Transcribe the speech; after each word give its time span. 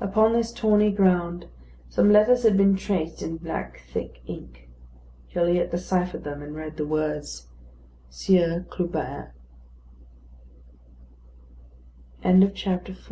Upon 0.00 0.32
this 0.32 0.50
tawny 0.52 0.90
ground 0.90 1.46
some 1.88 2.10
letters 2.10 2.42
had 2.42 2.56
been 2.56 2.74
traced 2.74 3.22
in 3.22 3.36
black 3.36 3.82
thick 3.92 4.22
ink. 4.26 4.68
Gilliatt 5.32 5.70
deciphered 5.70 6.24
them, 6.24 6.42
and 6.42 6.52
read 6.56 6.76
the 6.76 6.84
words, 6.84 7.46
"Sieur 8.10 8.64
Clubin." 8.68 9.28
V 12.24 12.32
THE 12.40 12.48
FATAL 12.50 12.78
DIF 12.86 13.06